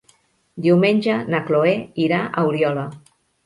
[0.65, 1.77] Diumenge na Chloé
[2.09, 2.91] irà a Oriola.